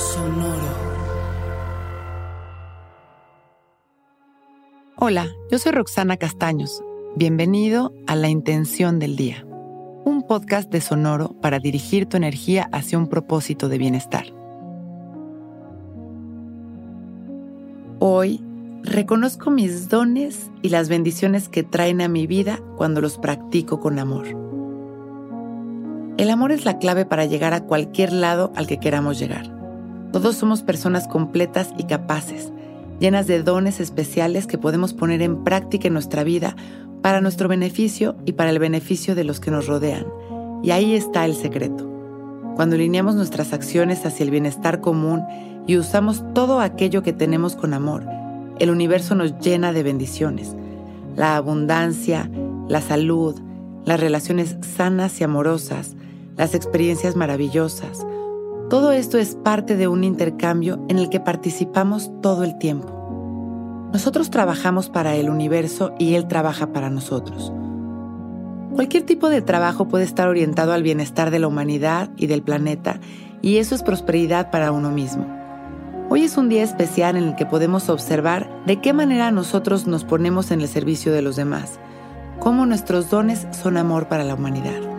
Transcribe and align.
Sonoro. 0.00 0.56
Hola, 4.96 5.28
yo 5.50 5.58
soy 5.58 5.72
Roxana 5.72 6.16
Castaños. 6.16 6.82
Bienvenido 7.16 7.92
a 8.06 8.16
La 8.16 8.30
Intención 8.30 8.98
del 8.98 9.16
Día, 9.16 9.44
un 10.06 10.24
podcast 10.26 10.70
de 10.70 10.80
Sonoro 10.80 11.38
para 11.42 11.58
dirigir 11.58 12.06
tu 12.06 12.16
energía 12.16 12.70
hacia 12.72 12.96
un 12.96 13.08
propósito 13.08 13.68
de 13.68 13.76
bienestar. 13.76 14.24
Hoy 17.98 18.42
reconozco 18.82 19.50
mis 19.50 19.90
dones 19.90 20.50
y 20.62 20.70
las 20.70 20.88
bendiciones 20.88 21.50
que 21.50 21.62
traen 21.62 22.00
a 22.00 22.08
mi 22.08 22.26
vida 22.26 22.58
cuando 22.78 23.02
los 23.02 23.18
practico 23.18 23.80
con 23.80 23.98
amor. 23.98 24.28
El 26.16 26.30
amor 26.30 26.52
es 26.52 26.64
la 26.64 26.78
clave 26.78 27.04
para 27.04 27.26
llegar 27.26 27.52
a 27.52 27.66
cualquier 27.66 28.14
lado 28.14 28.50
al 28.56 28.66
que 28.66 28.78
queramos 28.78 29.18
llegar. 29.18 29.59
Todos 30.12 30.36
somos 30.36 30.62
personas 30.62 31.06
completas 31.06 31.72
y 31.78 31.84
capaces, 31.84 32.52
llenas 32.98 33.26
de 33.26 33.42
dones 33.42 33.78
especiales 33.80 34.46
que 34.46 34.58
podemos 34.58 34.92
poner 34.92 35.22
en 35.22 35.44
práctica 35.44 35.86
en 35.86 35.94
nuestra 35.94 36.24
vida 36.24 36.56
para 37.02 37.20
nuestro 37.20 37.48
beneficio 37.48 38.16
y 38.26 38.32
para 38.32 38.50
el 38.50 38.58
beneficio 38.58 39.14
de 39.14 39.24
los 39.24 39.40
que 39.40 39.50
nos 39.50 39.66
rodean. 39.66 40.06
Y 40.62 40.72
ahí 40.72 40.94
está 40.94 41.24
el 41.24 41.34
secreto. 41.34 41.88
Cuando 42.56 42.74
alineamos 42.74 43.14
nuestras 43.14 43.52
acciones 43.52 44.04
hacia 44.04 44.24
el 44.24 44.30
bienestar 44.30 44.80
común 44.80 45.22
y 45.66 45.76
usamos 45.78 46.24
todo 46.34 46.60
aquello 46.60 47.02
que 47.02 47.12
tenemos 47.12 47.56
con 47.56 47.72
amor, 47.72 48.04
el 48.58 48.70
universo 48.70 49.14
nos 49.14 49.38
llena 49.38 49.72
de 49.72 49.82
bendiciones. 49.82 50.54
La 51.16 51.36
abundancia, 51.36 52.30
la 52.68 52.80
salud, 52.82 53.40
las 53.84 54.00
relaciones 54.00 54.56
sanas 54.76 55.20
y 55.20 55.24
amorosas, 55.24 55.94
las 56.36 56.54
experiencias 56.54 57.16
maravillosas, 57.16 58.06
todo 58.70 58.92
esto 58.92 59.18
es 59.18 59.34
parte 59.34 59.76
de 59.76 59.88
un 59.88 60.04
intercambio 60.04 60.80
en 60.88 61.00
el 61.00 61.10
que 61.10 61.18
participamos 61.18 62.12
todo 62.22 62.44
el 62.44 62.56
tiempo. 62.56 63.88
Nosotros 63.92 64.30
trabajamos 64.30 64.88
para 64.88 65.16
el 65.16 65.28
universo 65.28 65.92
y 65.98 66.14
él 66.14 66.28
trabaja 66.28 66.72
para 66.72 66.88
nosotros. 66.88 67.52
Cualquier 68.72 69.02
tipo 69.02 69.28
de 69.28 69.42
trabajo 69.42 69.88
puede 69.88 70.04
estar 70.04 70.28
orientado 70.28 70.72
al 70.72 70.84
bienestar 70.84 71.32
de 71.32 71.40
la 71.40 71.48
humanidad 71.48 72.10
y 72.16 72.28
del 72.28 72.42
planeta, 72.42 73.00
y 73.42 73.56
eso 73.56 73.74
es 73.74 73.82
prosperidad 73.82 74.52
para 74.52 74.70
uno 74.70 74.90
mismo. 74.90 75.26
Hoy 76.08 76.22
es 76.22 76.36
un 76.36 76.48
día 76.48 76.62
especial 76.62 77.16
en 77.16 77.24
el 77.24 77.34
que 77.34 77.46
podemos 77.46 77.88
observar 77.88 78.62
de 78.66 78.80
qué 78.80 78.92
manera 78.92 79.32
nosotros 79.32 79.88
nos 79.88 80.04
ponemos 80.04 80.52
en 80.52 80.60
el 80.60 80.68
servicio 80.68 81.12
de 81.12 81.22
los 81.22 81.34
demás, 81.34 81.80
cómo 82.38 82.66
nuestros 82.66 83.10
dones 83.10 83.48
son 83.50 83.76
amor 83.76 84.06
para 84.06 84.22
la 84.22 84.36
humanidad. 84.36 84.89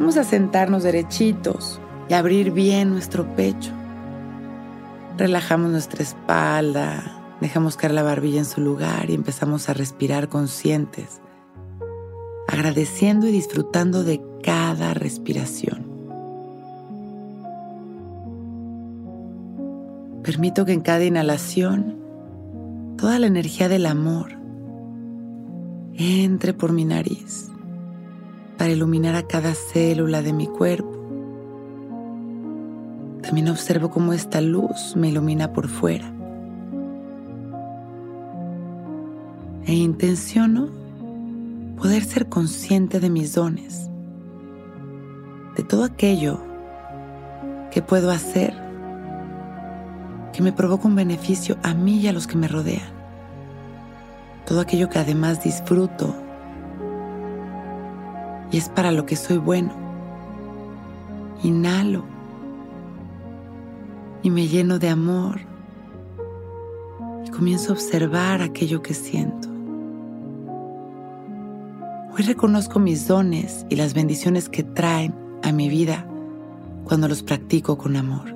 Vamos 0.00 0.16
a 0.16 0.24
sentarnos 0.24 0.82
derechitos 0.82 1.78
y 2.08 2.14
abrir 2.14 2.52
bien 2.52 2.88
nuestro 2.88 3.36
pecho. 3.36 3.70
Relajamos 5.18 5.70
nuestra 5.70 6.02
espalda, 6.02 7.36
dejamos 7.42 7.76
caer 7.76 7.92
la 7.92 8.02
barbilla 8.02 8.38
en 8.38 8.46
su 8.46 8.62
lugar 8.62 9.10
y 9.10 9.14
empezamos 9.14 9.68
a 9.68 9.74
respirar 9.74 10.30
conscientes, 10.30 11.20
agradeciendo 12.48 13.28
y 13.28 13.30
disfrutando 13.30 14.02
de 14.02 14.22
cada 14.42 14.94
respiración. 14.94 15.86
Permito 20.22 20.64
que 20.64 20.72
en 20.72 20.80
cada 20.80 21.04
inhalación 21.04 21.98
toda 22.96 23.18
la 23.18 23.26
energía 23.26 23.68
del 23.68 23.84
amor 23.84 24.30
entre 25.92 26.54
por 26.54 26.72
mi 26.72 26.86
nariz 26.86 27.50
para 28.60 28.72
iluminar 28.72 29.14
a 29.16 29.22
cada 29.22 29.54
célula 29.54 30.20
de 30.20 30.34
mi 30.34 30.46
cuerpo. 30.46 30.92
También 33.22 33.48
observo 33.48 33.88
cómo 33.88 34.12
esta 34.12 34.42
luz 34.42 34.94
me 34.96 35.08
ilumina 35.08 35.54
por 35.54 35.66
fuera. 35.66 36.12
E 39.64 39.72
intenciono 39.72 40.68
poder 41.78 42.04
ser 42.04 42.28
consciente 42.28 43.00
de 43.00 43.08
mis 43.08 43.34
dones, 43.34 43.88
de 45.56 45.62
todo 45.62 45.82
aquello 45.82 46.38
que 47.70 47.80
puedo 47.80 48.10
hacer 48.10 48.52
que 50.34 50.42
me 50.42 50.52
provoca 50.52 50.86
un 50.86 50.96
beneficio 50.96 51.56
a 51.62 51.72
mí 51.72 52.00
y 52.00 52.08
a 52.08 52.12
los 52.12 52.26
que 52.26 52.36
me 52.36 52.46
rodean. 52.46 52.92
Todo 54.44 54.60
aquello 54.60 54.90
que 54.90 54.98
además 54.98 55.42
disfruto 55.42 56.14
y 58.50 58.58
es 58.58 58.68
para 58.68 58.92
lo 58.92 59.06
que 59.06 59.16
soy 59.16 59.38
bueno. 59.38 59.72
Inhalo 61.42 62.04
y 64.22 64.30
me 64.30 64.48
lleno 64.48 64.78
de 64.78 64.88
amor 64.88 65.40
y 67.24 67.30
comienzo 67.30 67.70
a 67.70 67.74
observar 67.74 68.42
aquello 68.42 68.82
que 68.82 68.94
siento. 68.94 69.48
Hoy 72.12 72.24
reconozco 72.24 72.78
mis 72.78 73.06
dones 73.06 73.64
y 73.70 73.76
las 73.76 73.94
bendiciones 73.94 74.48
que 74.48 74.62
traen 74.62 75.14
a 75.42 75.52
mi 75.52 75.68
vida 75.68 76.06
cuando 76.84 77.08
los 77.08 77.22
practico 77.22 77.78
con 77.78 77.96
amor. 77.96 78.34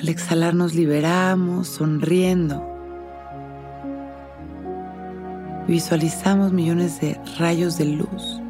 Al 0.00 0.08
exhalar 0.08 0.54
nos 0.54 0.74
liberamos 0.74 1.68
sonriendo 1.68 2.77
visualizamos 5.68 6.50
millones 6.50 6.98
de 7.00 7.20
rayos 7.38 7.76
de 7.76 7.84
luz, 7.84 8.40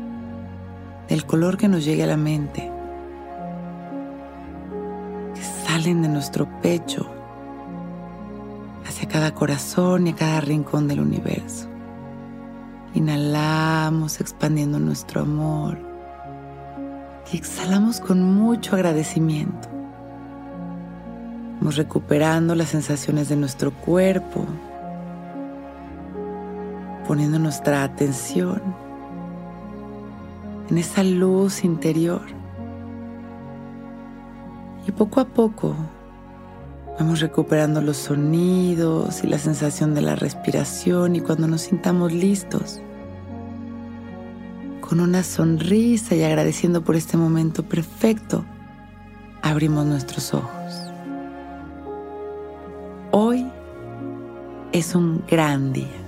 del 1.08 1.26
color 1.26 1.56
que 1.56 1.66
nos 1.66 1.84
llegue 1.84 2.04
a 2.04 2.06
la 2.06 2.16
mente, 2.16 2.70
que 5.34 5.42
salen 5.66 6.00
de 6.00 6.08
nuestro 6.08 6.48
pecho 6.62 7.10
hacia 8.86 9.08
cada 9.08 9.34
corazón 9.34 10.06
y 10.06 10.10
a 10.10 10.14
cada 10.14 10.40
rincón 10.40 10.86
del 10.86 11.00
universo. 11.00 11.68
Inhalamos 12.94 14.20
expandiendo 14.20 14.78
nuestro 14.78 15.22
amor 15.22 15.76
y 17.32 17.36
exhalamos 17.36 17.98
con 17.98 18.22
mucho 18.22 18.76
agradecimiento. 18.76 19.68
Vamos 21.58 21.76
recuperando 21.76 22.54
las 22.54 22.68
sensaciones 22.68 23.28
de 23.28 23.34
nuestro 23.34 23.72
cuerpo, 23.72 24.46
poniendo 27.08 27.38
nuestra 27.38 27.84
atención 27.84 28.60
en 30.68 30.76
esa 30.76 31.02
luz 31.02 31.64
interior. 31.64 32.20
Y 34.86 34.92
poco 34.92 35.20
a 35.20 35.24
poco 35.24 35.74
vamos 36.98 37.20
recuperando 37.20 37.80
los 37.80 37.96
sonidos 37.96 39.24
y 39.24 39.26
la 39.26 39.38
sensación 39.38 39.94
de 39.94 40.02
la 40.02 40.16
respiración 40.16 41.16
y 41.16 41.22
cuando 41.22 41.48
nos 41.48 41.62
sintamos 41.62 42.12
listos, 42.12 42.82
con 44.82 45.00
una 45.00 45.22
sonrisa 45.22 46.14
y 46.14 46.22
agradeciendo 46.22 46.84
por 46.84 46.94
este 46.94 47.16
momento 47.16 47.62
perfecto, 47.62 48.44
abrimos 49.40 49.86
nuestros 49.86 50.34
ojos. 50.34 50.74
Hoy 53.12 53.50
es 54.72 54.94
un 54.94 55.24
gran 55.26 55.72
día. 55.72 56.07